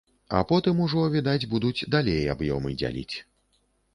[0.35, 3.15] А потым ужо, відаць, будуць далей аб'ёмы дзяліць.